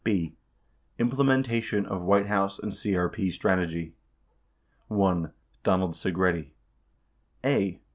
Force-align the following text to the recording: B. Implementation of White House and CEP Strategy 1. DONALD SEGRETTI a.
B. 0.03 0.33
Implementation 0.97 1.85
of 1.85 2.01
White 2.01 2.25
House 2.25 2.57
and 2.57 2.75
CEP 2.75 3.31
Strategy 3.31 3.93
1. 4.87 5.31
DONALD 5.61 5.95
SEGRETTI 5.95 6.55
a. 7.45 7.79